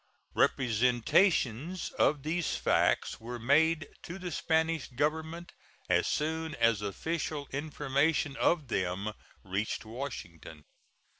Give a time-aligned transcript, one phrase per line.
[0.33, 5.51] Representations of these facts were made to the Spanish Government
[5.91, 10.65] as soon as official information of them reached Washington.